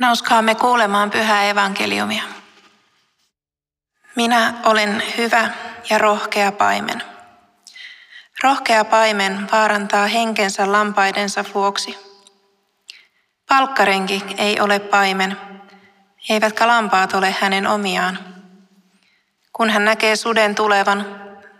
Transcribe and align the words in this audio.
Nouskaamme 0.00 0.54
kuulemaan 0.54 1.10
pyhää 1.10 1.50
evankeliumia. 1.50 2.22
Minä 4.16 4.54
olen 4.64 5.02
hyvä 5.18 5.50
ja 5.90 5.98
rohkea 5.98 6.52
paimen. 6.52 7.02
Rohkea 8.42 8.84
paimen 8.84 9.48
vaarantaa 9.52 10.06
henkensä 10.06 10.72
lampaidensa 10.72 11.44
vuoksi. 11.54 11.98
Palkkarenki 13.48 14.24
ei 14.36 14.60
ole 14.60 14.78
paimen, 14.78 15.36
eivätkä 16.30 16.66
lampaat 16.66 17.14
ole 17.14 17.36
hänen 17.40 17.66
omiaan. 17.66 18.18
Kun 19.52 19.70
hän 19.70 19.84
näkee 19.84 20.16
suden 20.16 20.54
tulevan, 20.54 21.06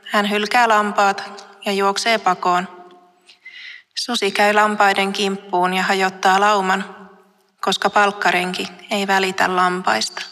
hän 0.07 0.31
hylkää 0.31 0.69
lampaat 0.69 1.47
ja 1.65 1.73
juoksee 1.73 2.19
pakoon. 2.19 2.69
Susi 3.99 4.31
käy 4.31 4.53
lampaiden 4.53 5.13
kimppuun 5.13 5.75
ja 5.75 5.83
hajottaa 5.83 6.41
lauman, 6.41 7.00
koska 7.61 7.91
palkkarenki 7.91 8.69
ei 8.91 9.07
välitä 9.07 9.57
lampaista. 9.57 10.23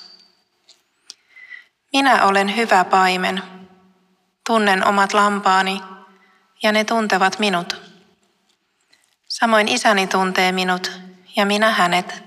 Minä 1.93 2.25
olen 2.25 2.57
hyvä 2.57 2.85
paimen. 2.85 3.43
Tunnen 4.47 4.87
omat 4.87 5.13
lampaani 5.13 5.83
ja 6.63 6.73
ne 6.73 6.85
tuntevat 6.85 7.39
minut. 7.39 7.81
Samoin 9.29 9.69
isäni 9.69 10.07
tuntee 10.07 10.53
minut 10.53 10.93
ja 11.37 11.47
minä 11.47 11.71
hänet. 11.71 12.25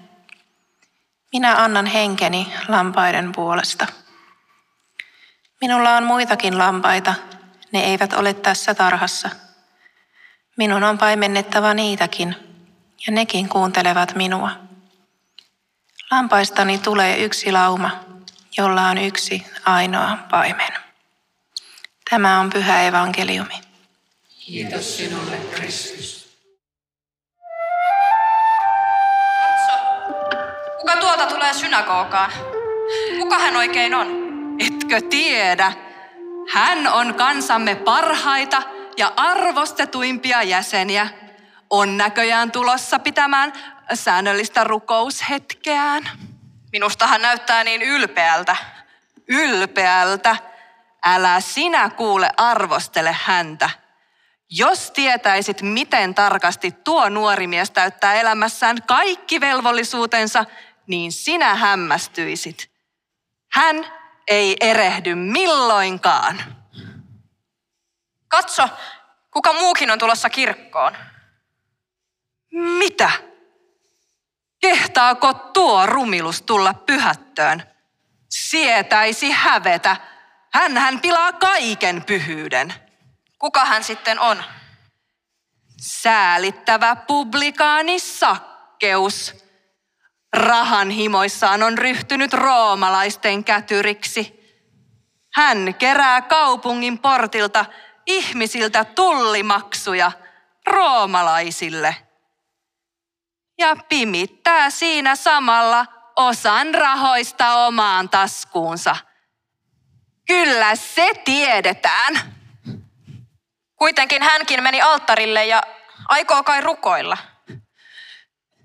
Minä 1.34 1.64
annan 1.64 1.86
henkeni 1.86 2.54
lampaiden 2.68 3.32
puolesta. 3.32 3.88
Minulla 5.62 5.98
on 5.98 6.04
muitakin 6.04 6.58
lampaita, 6.58 7.14
ne 7.72 7.80
eivät 7.80 8.14
ole 8.14 8.34
tässä 8.34 8.76
tarhassa. 8.76 9.30
Minun 10.58 10.84
on 10.84 10.98
paimennettava 10.98 11.74
niitäkin, 11.74 12.36
ja 13.08 13.14
nekin 13.14 13.50
kuuntelevat 13.50 14.16
minua. 14.16 14.71
Lampaistani 16.12 16.78
tulee 16.78 17.24
yksi 17.24 17.52
lauma, 17.52 17.90
jolla 18.58 18.88
on 18.88 18.98
yksi 18.98 19.46
ainoa 19.66 20.18
paimen. 20.32 20.74
Tämä 22.10 22.40
on 22.40 22.50
pyhä 22.50 22.84
evankeliumi. 22.84 23.62
Kiitos 24.46 24.98
sinulle, 24.98 25.38
Kristus. 25.52 26.38
Katso, 29.42 29.74
kuka 30.80 30.96
tuolta 30.96 31.26
tulee 31.26 31.54
synagogaan? 31.54 32.32
Kuka 33.20 33.40
hän 33.40 33.56
oikein 33.56 33.96
on? 33.96 34.08
Etkö 34.60 35.02
tiedä? 35.10 35.74
Hän 36.54 36.88
on 36.88 37.14
kansamme 37.16 37.76
parhaita 37.76 38.64
ja 38.98 39.14
arvostetuimpia 39.16 40.44
jäseniä. 40.44 41.10
On 41.70 41.98
näköjään 41.98 42.52
tulossa 42.52 43.00
pitämään 43.00 43.54
säännöllistä 43.94 44.64
rukoushetkeään. 44.64 46.10
Minusta 46.72 47.08
hän 47.08 47.22
näyttää 47.22 47.64
niin 47.64 47.82
ylpeältä. 47.82 48.56
Ylpeältä. 49.28 50.36
Älä 51.04 51.40
sinä 51.40 51.90
kuule 51.90 52.30
arvostele 52.38 53.18
häntä. 53.24 53.70
Jos 54.50 54.92
tietäisit, 54.92 55.62
miten 55.62 56.16
tarkasti 56.16 56.72
tuo 56.72 57.10
nuori 57.10 57.48
mies 57.48 57.72
täyttää 57.72 58.14
elämässään 58.14 58.78
kaikki 58.88 59.42
velvollisuutensa, 59.42 60.46
niin 60.88 61.12
sinä 61.12 61.56
hämmästyisit. 61.56 62.72
Hän 63.52 63.86
ei 64.28 64.56
erehdy 64.60 65.16
milloinkaan. 65.16 66.42
Katso, 68.28 68.70
kuka 69.32 69.54
muukin 69.54 69.92
on 69.92 70.00
tulossa 70.00 70.30
kirkkoon. 70.30 70.98
Mitä? 72.52 73.12
Kehtaako 74.62 75.34
tuo 75.34 75.86
rumilus 75.86 76.42
tulla 76.42 76.74
pyhättöön? 76.74 77.64
Sietäisi 78.30 79.32
hävetä. 79.32 79.98
Hän 80.54 80.78
hän 80.78 81.00
pilaa 81.00 81.34
kaiken 81.34 82.04
pyhyyden. 82.06 82.74
Kuka 83.40 83.66
hän 83.66 83.84
sitten 83.84 84.20
on? 84.20 84.44
Säälittävä 85.82 86.96
publikaani 86.96 88.00
sakkeus. 88.00 89.46
Rahan 90.34 90.90
himoissaan 90.90 91.64
on 91.64 91.78
ryhtynyt 91.78 92.34
roomalaisten 92.34 93.44
kätyriksi. 93.44 94.42
Hän 95.34 95.76
kerää 95.76 96.22
kaupungin 96.22 97.00
portilta 97.00 97.66
ihmisiltä 98.06 98.86
tullimaksuja 98.86 100.12
roomalaisille 100.68 101.96
ja 103.62 103.76
pimittää 103.90 104.70
siinä 104.70 105.16
samalla 105.16 105.86
osan 106.16 106.74
rahoista 106.74 107.54
omaan 107.54 108.10
taskuunsa. 108.10 108.96
Kyllä 110.28 110.76
se 110.76 111.12
tiedetään. 111.26 112.36
Kuitenkin 113.76 114.24
hänkin 114.24 114.64
meni 114.64 114.82
alttarille 114.82 115.46
ja 115.46 115.62
aikoo 116.10 116.44
kai 116.44 116.62
rukoilla. 116.62 117.18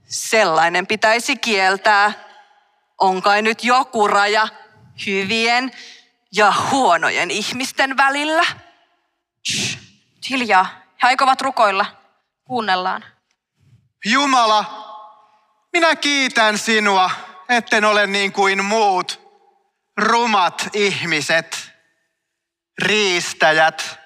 Sellainen 0.08 0.86
pitäisi 0.86 1.36
kieltää. 1.36 2.12
On 2.98 3.22
kai 3.22 3.42
nyt 3.42 3.64
joku 3.64 4.08
raja 4.08 4.48
hyvien 5.06 5.70
ja 6.32 6.52
huonojen 6.70 7.30
ihmisten 7.30 7.96
välillä? 7.96 8.44
Shh, 9.50 9.78
hiljaa. 10.30 10.64
He 11.02 11.08
aikovat 11.08 11.40
rukoilla. 11.40 11.86
Kuunnellaan. 12.44 13.04
Jumala, 14.04 14.85
minä 15.76 15.96
kiitän 15.96 16.58
sinua, 16.58 17.10
etten 17.48 17.84
ole 17.84 18.06
niin 18.06 18.32
kuin 18.32 18.64
muut 18.64 19.20
rumat 19.96 20.68
ihmiset, 20.72 21.72
riistäjät, 22.82 23.98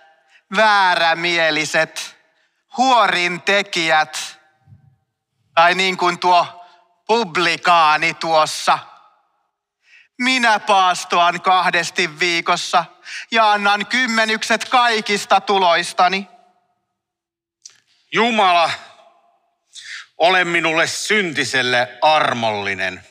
väärämieliset, 0.57 2.17
huorintekijät 2.77 4.39
tai 5.55 5.75
niin 5.75 5.97
kuin 5.97 6.19
tuo 6.19 6.67
publikaani 7.07 8.15
tuossa. 8.15 8.79
Minä 10.19 10.59
paastoan 10.59 11.41
kahdesti 11.41 12.21
viikossa 12.21 12.85
ja 13.31 13.53
annan 13.53 13.87
kymmenykset 13.87 14.69
kaikista 14.69 15.41
tuloistani. 15.41 16.29
Jumala, 18.13 18.71
ole 20.21 20.45
minulle 20.45 20.87
syntiselle 20.87 21.99
armollinen. 22.03 23.05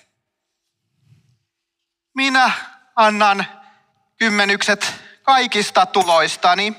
Minä 2.15 2.51
annan 2.95 3.45
kymmenykset 4.17 4.93
kaikista 5.23 5.85
tuloistani. 5.85 6.73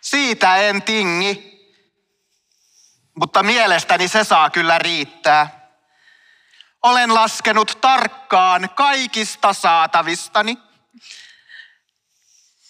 Siitä 0.00 0.56
en 0.56 0.82
tingi, 0.82 1.58
mutta 3.14 3.42
mielestäni 3.42 4.08
se 4.08 4.24
saa 4.24 4.50
kyllä 4.50 4.78
riittää. 4.78 5.70
Olen 6.82 7.14
laskenut 7.14 7.78
tarkkaan 7.80 8.70
kaikista 8.70 9.52
saatavistani. 9.52 10.58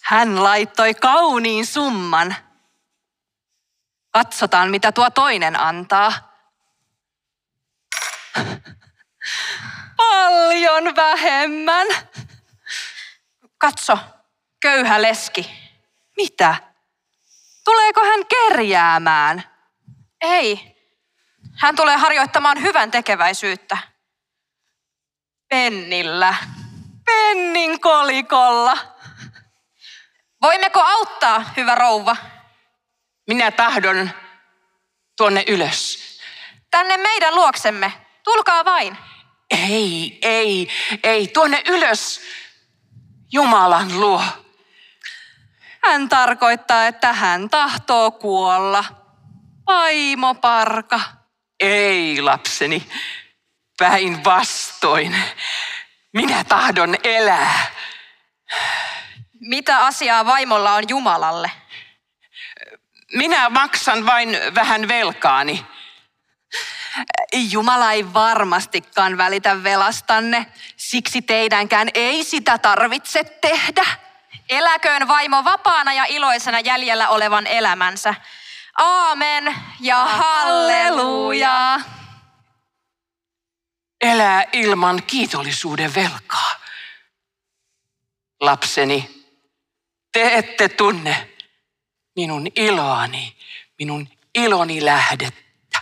Hän 0.01 0.43
laittoi 0.43 0.93
kauniin 0.93 1.65
summan. 1.65 2.35
Katsotaan, 4.11 4.69
mitä 4.69 4.91
tuo 4.91 5.09
toinen 5.09 5.59
antaa. 5.59 6.13
Paljon 9.97 10.95
vähemmän. 10.95 11.87
Katso, 13.57 13.97
köyhä 14.59 15.01
leski. 15.01 15.51
Mitä? 16.17 16.55
Tuleeko 17.65 18.01
hän 18.01 18.25
kerjäämään? 18.25 19.43
Ei. 20.21 20.75
Hän 21.55 21.75
tulee 21.75 21.97
harjoittamaan 21.97 22.61
hyvän 22.61 22.91
tekeväisyyttä. 22.91 23.77
Pennillä. 25.49 26.35
Pennin 27.05 27.81
kolikolla. 27.81 28.77
Voimmeko 30.41 30.81
auttaa, 30.81 31.53
hyvä 31.57 31.75
rouva? 31.75 32.15
Minä 33.29 33.51
tahdon 33.51 34.09
tuonne 35.17 35.43
ylös. 35.47 35.99
Tänne 36.71 36.97
meidän 36.97 37.35
luoksemme. 37.35 37.93
Tulkaa 38.23 38.65
vain. 38.65 38.97
Ei, 39.49 40.19
ei, 40.21 40.69
ei, 41.03 41.27
tuonne 41.27 41.61
ylös. 41.65 42.21
Jumalan 43.31 43.99
luo. 43.99 44.23
Hän 45.83 46.09
tarkoittaa, 46.09 46.87
että 46.87 47.13
hän 47.13 47.49
tahtoo 47.49 48.11
kuolla. 48.11 48.85
Vaimo 49.67 50.35
parka. 50.35 50.99
Ei, 51.59 52.21
lapseni. 52.21 52.89
Päinvastoin. 53.77 55.15
Minä 56.13 56.43
tahdon 56.43 56.95
elää. 57.03 57.67
Mitä 59.39 59.85
asiaa 59.85 60.25
vaimolla 60.25 60.73
on 60.73 60.83
Jumalalle? 60.89 61.51
Minä 63.13 63.49
maksan 63.49 64.05
vain 64.05 64.37
vähän 64.55 64.87
velkaani. 64.87 65.65
Jumala 67.33 67.91
ei 67.91 68.13
varmastikaan 68.13 69.17
välitä 69.17 69.63
velastanne, 69.63 70.45
siksi 70.77 71.21
teidänkään 71.21 71.87
ei 71.93 72.23
sitä 72.23 72.57
tarvitse 72.57 73.23
tehdä. 73.23 73.85
Eläköön 74.49 75.07
vaimo 75.07 75.43
vapaana 75.43 75.93
ja 75.93 76.05
iloisena 76.05 76.59
jäljellä 76.59 77.09
olevan 77.09 77.47
elämänsä. 77.47 78.15
Aamen 78.77 79.55
ja 79.79 80.05
halleluja. 80.05 81.79
Elää 84.01 84.45
ilman 84.53 85.03
kiitollisuuden 85.07 85.95
velkaa. 85.95 86.55
Lapseni, 88.41 89.25
te 90.11 90.33
ette 90.33 90.69
tunne 90.69 91.28
minun 92.15 92.47
iloani, 92.55 93.35
minun 93.79 94.07
iloni 94.35 94.85
lähdettä. 94.85 95.81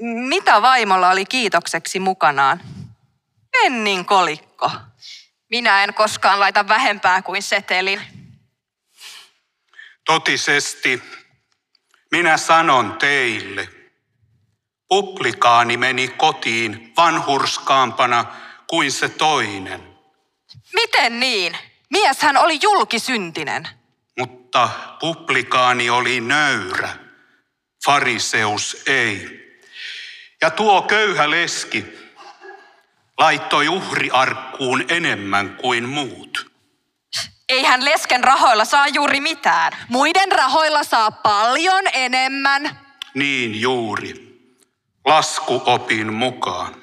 Mitä 0.00 0.62
vaimolla 0.62 1.10
oli 1.10 1.24
kiitokseksi 1.24 1.98
mukanaan? 1.98 2.60
Pennin 3.52 4.04
kolikko. 4.04 4.70
Minä 5.48 5.84
en 5.84 5.94
koskaan 5.94 6.40
laita 6.40 6.68
vähempää 6.68 7.22
kuin 7.22 7.42
setelin. 7.42 8.00
Totisesti 10.04 11.02
minä 12.10 12.36
sanon 12.36 12.96
teille, 12.98 13.68
publikaani 14.88 15.76
meni 15.76 16.08
kotiin 16.08 16.92
vanhurskaampana 16.96 18.24
kuin 18.66 18.92
se 18.92 19.08
toinen, 19.08 19.92
Miten 20.74 21.20
niin? 21.20 21.58
Mieshän 21.90 22.36
oli 22.36 22.58
julkisyntinen. 22.62 23.68
Mutta 24.18 24.68
publikaani 25.00 25.90
oli 25.90 26.20
nöyrä, 26.20 26.88
fariseus 27.84 28.82
ei. 28.86 29.42
Ja 30.40 30.50
tuo 30.50 30.82
köyhä 30.82 31.30
leski 31.30 31.84
laittoi 33.18 33.68
uhriarkkuun 33.68 34.84
enemmän 34.88 35.56
kuin 35.56 35.88
muut. 35.88 36.52
Eihän 37.48 37.84
lesken 37.84 38.24
rahoilla 38.24 38.64
saa 38.64 38.88
juuri 38.88 39.20
mitään. 39.20 39.72
Muiden 39.88 40.32
rahoilla 40.32 40.84
saa 40.84 41.10
paljon 41.10 41.84
enemmän. 41.92 42.78
Niin 43.14 43.60
juuri, 43.60 44.38
laskuopin 45.04 46.12
mukaan. 46.12 46.81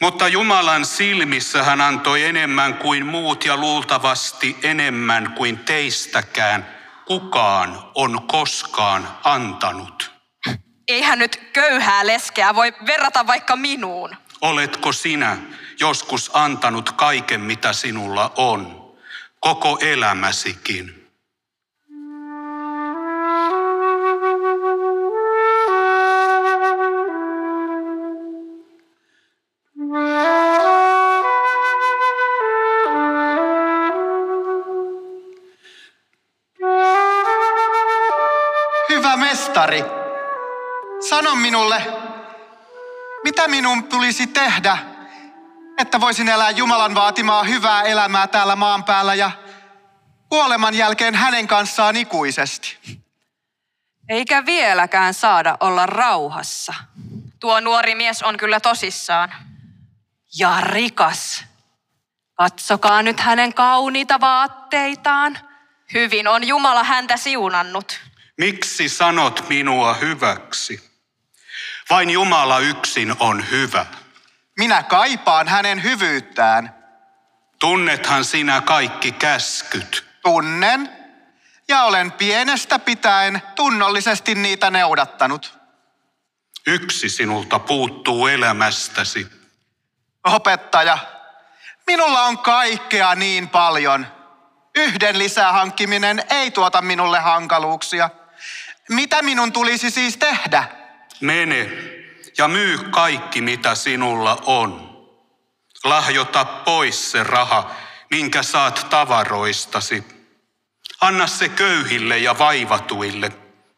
Mutta 0.00 0.28
Jumalan 0.28 0.86
silmissä 0.86 1.62
hän 1.62 1.80
antoi 1.80 2.24
enemmän 2.24 2.74
kuin 2.74 3.06
muut 3.06 3.44
ja 3.44 3.56
luultavasti 3.56 4.56
enemmän 4.62 5.32
kuin 5.36 5.58
teistäkään 5.58 6.78
kukaan 7.04 7.90
on 7.94 8.22
koskaan 8.22 9.08
antanut. 9.24 10.12
Eihän 10.88 11.18
nyt 11.18 11.36
köyhää 11.52 12.06
leskeä 12.06 12.54
voi 12.54 12.74
verrata 12.86 13.26
vaikka 13.26 13.56
minuun. 13.56 14.16
Oletko 14.40 14.92
sinä 14.92 15.36
joskus 15.80 16.30
antanut 16.34 16.92
kaiken, 16.92 17.40
mitä 17.40 17.72
sinulla 17.72 18.32
on, 18.36 18.92
koko 19.40 19.78
elämäsikin? 19.80 20.97
Hyvä 38.98 39.16
mestari, 39.16 39.84
sano 41.08 41.34
minulle, 41.34 41.82
mitä 43.24 43.48
minun 43.48 43.84
tulisi 43.84 44.26
tehdä, 44.26 44.78
että 45.78 46.00
voisin 46.00 46.28
elää 46.28 46.50
Jumalan 46.50 46.94
vaatimaa 46.94 47.44
hyvää 47.44 47.82
elämää 47.82 48.26
täällä 48.26 48.56
maan 48.56 48.84
päällä 48.84 49.14
ja 49.14 49.30
kuoleman 50.28 50.74
jälkeen 50.74 51.14
hänen 51.14 51.48
kanssaan 51.48 51.96
ikuisesti. 51.96 52.78
Eikä 54.08 54.46
vieläkään 54.46 55.14
saada 55.14 55.56
olla 55.60 55.86
rauhassa. 55.86 56.74
Tuo 57.40 57.60
nuori 57.60 57.94
mies 57.94 58.22
on 58.22 58.36
kyllä 58.36 58.60
tosissaan. 58.60 59.34
Ja 60.38 60.60
rikas. 60.60 61.44
Katsokaa 62.34 63.02
nyt 63.02 63.20
hänen 63.20 63.54
kauniita 63.54 64.20
vaatteitaan. 64.20 65.38
Hyvin 65.94 66.28
on 66.28 66.48
Jumala 66.48 66.84
häntä 66.84 67.16
siunannut. 67.16 68.08
Miksi 68.38 68.88
sanot 68.88 69.48
minua 69.48 69.94
hyväksi? 69.94 70.90
Vain 71.90 72.10
Jumala 72.10 72.58
yksin 72.58 73.14
on 73.20 73.50
hyvä. 73.50 73.86
Minä 74.58 74.82
kaipaan 74.82 75.48
hänen 75.48 75.82
hyvyyttään. 75.82 76.74
Tunnethan 77.58 78.24
sinä 78.24 78.60
kaikki 78.60 79.12
käskyt. 79.12 80.06
Tunnen 80.22 80.92
ja 81.68 81.82
olen 81.82 82.12
pienestä 82.12 82.78
pitäen 82.78 83.42
tunnollisesti 83.54 84.34
niitä 84.34 84.70
neudattanut. 84.70 85.58
Yksi 86.66 87.08
sinulta 87.08 87.58
puuttuu 87.58 88.26
elämästäsi. 88.26 89.26
Opettaja, 90.24 90.98
minulla 91.86 92.22
on 92.22 92.38
kaikkea 92.38 93.14
niin 93.14 93.48
paljon. 93.48 94.06
Yhden 94.76 95.18
lisähankkiminen 95.18 96.22
ei 96.30 96.50
tuota 96.50 96.82
minulle 96.82 97.18
hankaluuksia. 97.20 98.10
Mitä 98.88 99.22
minun 99.22 99.52
tulisi 99.52 99.90
siis 99.90 100.16
tehdä? 100.16 100.64
Mene 101.20 101.70
ja 102.38 102.48
myy 102.48 102.78
kaikki, 102.78 103.40
mitä 103.40 103.74
sinulla 103.74 104.42
on. 104.46 104.88
Lahjota 105.84 106.44
pois 106.44 107.10
se 107.10 107.22
raha, 107.22 107.74
minkä 108.10 108.42
saat 108.42 108.86
tavaroistasi. 108.90 110.04
Anna 111.00 111.26
se 111.26 111.48
köyhille 111.48 112.18
ja 112.18 112.38
vaivatuille 112.38 113.32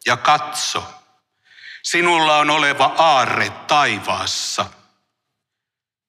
ja 0.07 0.17
katso. 0.17 0.85
Sinulla 1.83 2.37
on 2.37 2.51
oleva 2.51 2.95
aarre 2.99 3.51
taivaassa. 3.51 4.67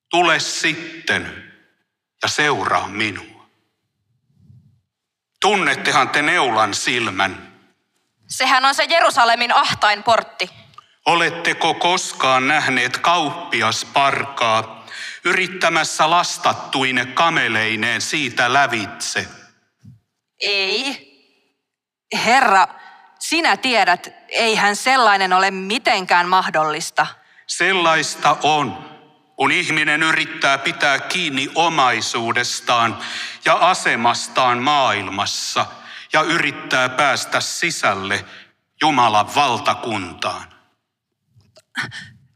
Tule 0.10 0.40
sitten 0.40 1.54
ja 2.24 2.30
seuraa 2.30 2.88
minua. 2.88 3.46
Tunnettehan 5.40 6.10
te 6.10 6.22
neulan 6.22 6.74
silmän. 6.74 7.51
Sehän 8.32 8.66
on 8.66 8.76
se 8.76 8.84
Jerusalemin 8.84 9.56
ahtain 9.56 10.04
portti. 10.04 10.50
Oletteko 11.06 11.74
koskaan 11.74 12.48
nähneet 12.48 12.98
kauppias 12.98 13.86
parkaa 13.86 14.86
yrittämässä 15.24 16.10
lastattuine 16.10 17.06
kameleineen 17.06 18.02
siitä 18.02 18.54
lävitse? 18.54 19.28
Ei. 20.40 21.12
Herra, 22.26 22.68
sinä 23.20 23.58
tiedät, 23.58 24.08
eihän 24.30 24.76
sellainen 24.76 25.34
ole 25.34 25.52
mitenkään 25.52 26.28
mahdollista. 26.28 27.08
Sellaista 27.48 28.38
on, 28.44 28.92
kun 29.36 29.52
ihminen 29.52 30.04
yrittää 30.04 30.58
pitää 30.58 31.00
kiinni 31.00 31.50
omaisuudestaan 31.56 32.98
ja 33.46 33.54
asemastaan 33.54 34.58
maailmassa 34.64 35.66
ja 36.14 36.22
yrittää 36.22 36.90
päästä 36.90 37.42
sisälle 37.42 38.26
Jumalan 38.82 39.36
valtakuntaan. 39.36 40.54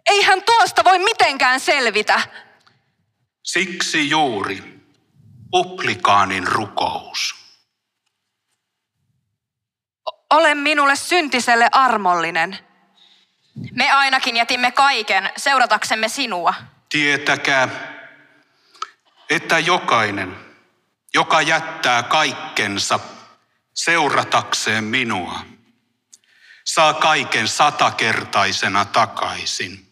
Eihän 0.05 0.43
tuosta 0.43 0.83
voi 0.83 0.99
mitenkään 0.99 1.59
selvitä. 1.59 2.21
Siksi 3.43 4.09
juuri 4.09 4.81
publikaanin 5.51 6.47
rukous. 6.47 7.35
Ole 10.29 10.55
minulle 10.55 10.95
syntiselle 10.95 11.67
armollinen. 11.71 12.57
Me 13.71 13.91
ainakin 13.91 14.35
jätimme 14.35 14.71
kaiken 14.71 15.29
seurataksemme 15.37 16.09
sinua. 16.09 16.53
Tietäkää, 16.89 17.67
että 19.29 19.59
jokainen, 19.59 20.37
joka 21.13 21.41
jättää 21.41 22.03
kaikkensa 22.03 22.99
seuratakseen 23.75 24.83
minua, 24.83 25.39
saa 26.65 26.93
kaiken 26.93 27.47
satakertaisena 27.47 28.85
takaisin. 28.85 29.84